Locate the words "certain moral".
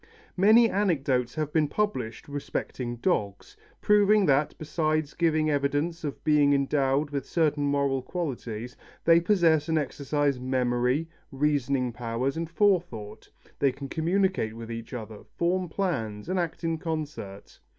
7.23-8.01